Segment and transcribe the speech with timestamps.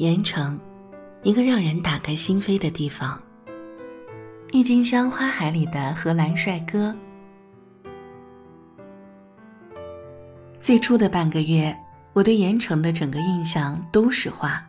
[0.00, 0.58] 盐城，
[1.22, 3.20] 一个让人打开心扉的地方。
[4.50, 6.96] 郁金香花海里的荷兰帅哥。
[10.58, 11.76] 最初的半个月，
[12.14, 14.66] 我对盐城的整个印象都是花，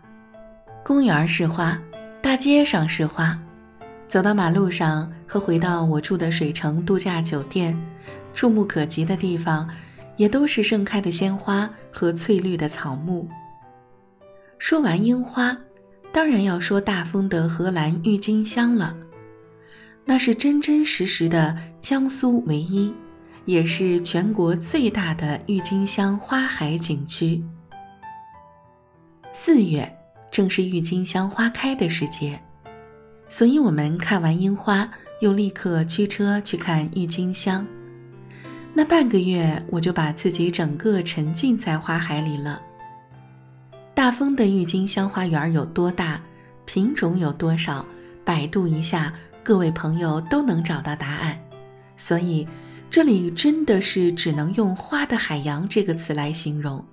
[0.84, 1.80] 公园是花，
[2.22, 3.40] 大街上是花，
[4.10, 7.74] 走到马路上和回到我住的水城度假酒店，
[8.34, 9.66] 触目可及的地方，
[10.18, 13.26] 也都是盛开的鲜花和翠绿的草木。
[14.62, 15.58] 说完樱花，
[16.12, 18.96] 当然要说大丰的荷兰郁金香了。
[20.06, 22.94] 那是真真实实的江苏唯一，
[23.46, 27.44] 也是全国最大的郁金香花海景区。
[29.34, 29.92] 四月
[30.30, 32.40] 正是郁金香花开的时节，
[33.28, 34.88] 所以我们看完樱花，
[35.22, 37.66] 又立刻驱车去看郁金香。
[38.76, 42.62] 那半个月，我就把自己整个沉浸在花海里了。
[43.94, 46.20] 大丰的郁金香花园有多大，
[46.66, 47.86] 品种有多少？
[48.24, 51.38] 百度一下，各位朋友都能找到答案。
[51.98, 52.48] 所以，
[52.90, 56.84] 这里真的是只能用“花的海洋”这个词来形容，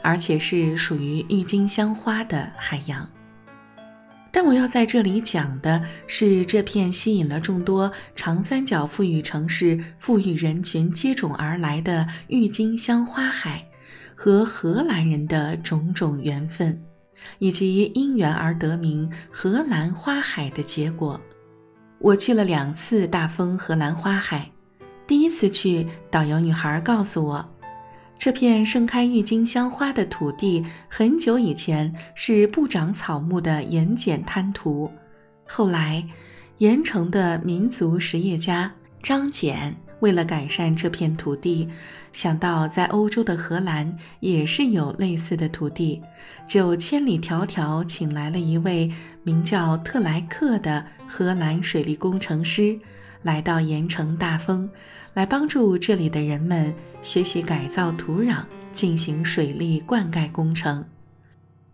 [0.00, 3.08] 而且是属于郁金香花的海洋。
[4.30, 13.67] 但我要在这里讲的是，这片吸引了众多长三角富裕城市富裕人群接踵而来的郁金香花海。
[14.20, 16.82] 和荷兰人的种种缘分，
[17.38, 21.20] 以及因缘而得名“荷兰花海”的结果。
[22.00, 24.50] 我去了两次大丰荷兰花海，
[25.06, 27.48] 第一次去，导游女孩告诉我，
[28.18, 34.90] 这片盛开郁金香花的土地很久以前是不长草木的盐碱滩涂，
[35.46, 36.04] 后来，
[36.58, 39.72] 盐城的民族实业家张謇。
[40.00, 41.68] 为了改善这片土地，
[42.12, 46.00] 想到在欧洲的荷兰也是有类似的土地，
[46.46, 48.90] 就千里迢迢请来了一位
[49.22, 52.78] 名叫特莱克的荷兰水利工程师，
[53.22, 54.70] 来到盐城大丰，
[55.14, 56.72] 来帮助这里的人们
[57.02, 60.84] 学习改造土壤，进行水利灌溉工程。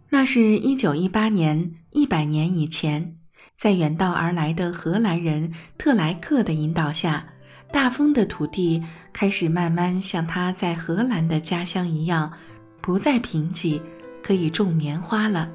[0.09, 3.17] 那是一九一八年，一百年以前，
[3.59, 7.34] 在远道而来的荷兰人特莱克的引导下。
[7.75, 8.81] 大丰的土地
[9.13, 12.33] 开始慢慢像他在荷兰的家乡一样，
[12.81, 13.83] 不再贫瘠，
[14.23, 15.51] 可以种棉花了。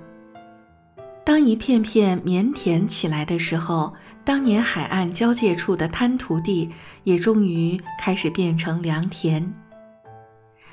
[1.24, 3.94] 当一片片棉田起来的时候，
[4.26, 6.70] 当年海岸交界处的滩涂地
[7.06, 9.54] 也终于开始变成良田。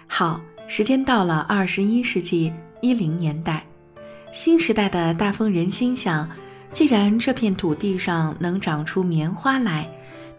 [0.09, 3.65] 好，时间到了二十一世纪一零年代，
[4.33, 6.29] 新时代的大丰人心想，
[6.73, 9.89] 既然这片土地上能长出棉花来。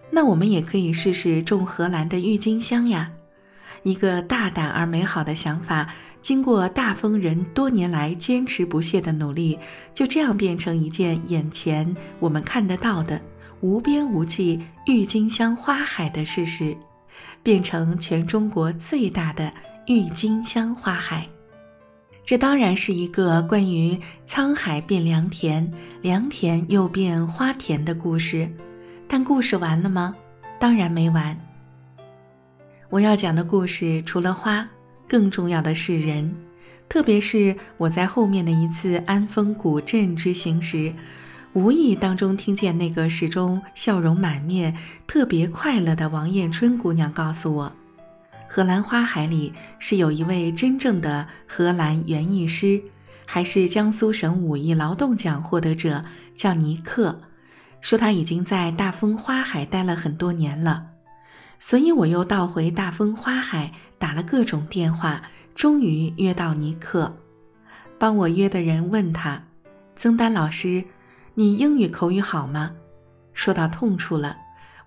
[0.09, 3.11] 那我们也可以试试种荷兰的郁金香呀！
[3.83, 9.57] 一个大胆而美好的想法，经过大丰人多年来坚持不懈的努力，
[9.93, 13.21] 就这样变成一件眼前我们看得到的
[13.61, 16.75] 无边无际郁金香花海的事实，
[17.43, 19.53] 变成全中国最大的
[19.85, 21.27] 郁金香花海。
[22.25, 23.97] 这当然是一个关于
[24.27, 28.49] 沧海变良田，良田又变花田的故事。
[29.07, 30.15] 但故事完了吗？
[30.59, 31.37] 当然没完。
[32.89, 34.67] 我要讲的故事除了花，
[35.07, 36.33] 更重要的是人。
[36.89, 40.93] 特别是我在后面的一次安丰古镇之行时，
[41.53, 44.75] 无意当中听见那个始终笑容满面、
[45.05, 47.73] 特别快乐的王艳春姑娘告诉我，
[48.47, 52.81] 荷兰花海里是有一位真正的荷兰园艺师，
[53.25, 57.19] 还是江苏省五一劳动奖获得者，叫尼克。
[57.87, 60.87] 说他已经在大丰花海待了很多年了，
[61.57, 65.21] 所以我又倒回大丰花海打了各种电话，
[65.55, 67.15] 终于约到尼克。
[67.97, 69.41] 帮我约的人问他
[69.95, 70.83] ：“曾丹老师，
[71.35, 72.73] 你英语口语好吗？”
[73.33, 74.35] 说到痛处了，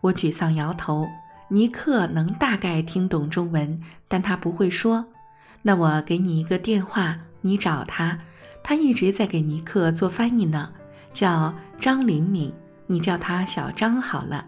[0.03, 1.09] 我沮丧摇头。
[1.49, 3.79] 尼克能大概听懂中文，
[4.09, 5.07] 但他不会说。
[5.63, 8.19] 那我给你一个电话，你找他，
[8.63, 10.71] 他一直在给尼克做翻译呢，
[11.15, 12.53] 叫张灵敏。
[12.91, 14.45] 你叫他小张好了，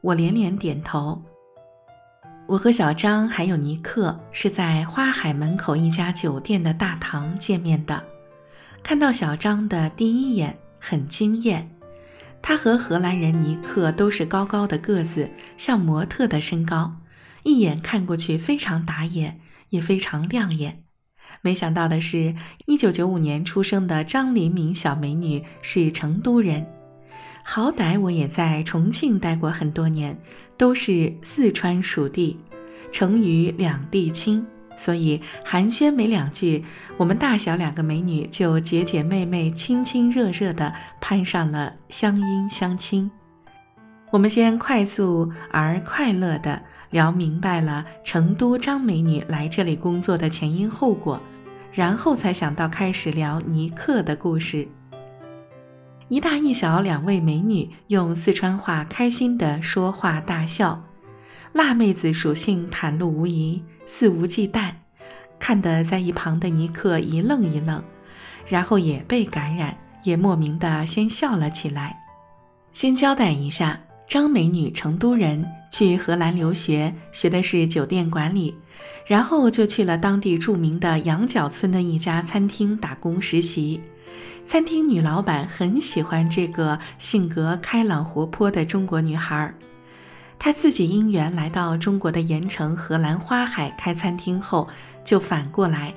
[0.00, 1.22] 我连连点头。
[2.46, 8.02] 我和小张还有尼克是在花海门口一家酒店的大堂见面的。
[8.82, 11.70] 看到小张的第一眼很惊艳，
[12.40, 15.28] 他和荷兰人尼克都是高高的个子，
[15.58, 16.90] 像模特的身高，
[17.42, 19.38] 一眼看过去非常打眼，
[19.68, 20.84] 也非常亮眼。
[21.42, 22.34] 没想到的是，
[22.64, 26.66] 一九九五年出生的张黎明小美女是成都人。
[27.46, 30.18] 好歹我也在重庆待过很多年，
[30.56, 32.40] 都是四川属地，
[32.90, 34.44] 成语两地亲，
[34.78, 36.64] 所以寒暄没两句，
[36.96, 43.08] 我们大小两个美女就姐姐妹妹、亲亲热热的攀上了相姻相亲。
[44.10, 51.20] 我们先快速而快乐地聊明白了成都张美女来这里工作的前因后果，
[51.72, 54.66] 然后才想到开始聊尼克的故事。
[56.14, 60.80] 一大一小两位美女用四川话开心地说话大笑，
[61.52, 64.74] 辣妹子属性袒露无遗，肆无忌惮，
[65.40, 67.82] 看得在一旁的尼克一愣一愣，
[68.46, 71.98] 然后也被感染，也莫名的先笑了起来。
[72.72, 73.80] 先交代一下。
[74.06, 78.54] 张美女，成都人，去荷兰留学，学的是酒店管理，
[79.06, 83.80] 然后就去了当地著名的羊角村的一家餐厅打工实习。
[84.46, 89.52] 餐厅女老板很喜欢这个性格开朗活泼的中国女孩。
[90.38, 94.68] 她自己因缘来到中国的盐城荷兰花海开餐厅后，
[95.04, 95.94] 就反过来，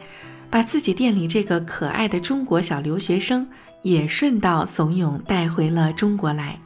[0.50, 3.48] 把自己店里这个可爱的中国小留学生
[3.82, 6.58] 也顺道怂恿带回了中国来。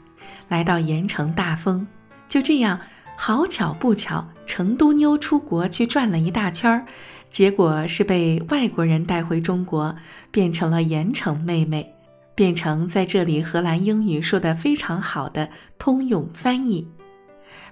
[0.47, 1.87] 来到盐城大丰，
[2.29, 2.79] 就这样，
[3.15, 6.85] 好巧不巧，成都妞出国去转了一大圈儿，
[7.31, 9.95] 结果是被外国人带回中国，
[10.29, 11.95] 变成了盐城妹妹，
[12.35, 15.49] 变成在这里荷兰英语说得非常好的
[15.79, 16.85] 通用翻译，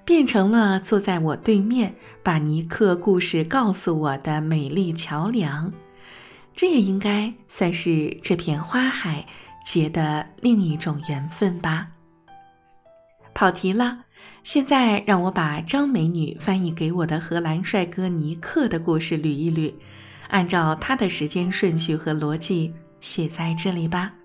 [0.05, 5.71] 变成了坐在我对面把尼克故事告诉我的美丽桥梁，
[6.55, 9.25] 这也应该算是这片花海
[9.65, 11.89] 结的另一种缘分吧。
[13.33, 14.05] 跑题了，
[14.43, 19.73] 现在让我把张美女翻译给我的荷兰帅哥尼克的故事捋一捋，
[20.29, 24.18] 按照他的时间顺序和逻辑写在这里吧。